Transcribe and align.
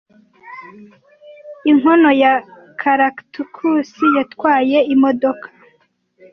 Inkono 1.69 2.09
ya 2.23 2.33
Caractacus 2.81 3.89
yatwaye 4.17 4.77
imodoka 4.93 5.47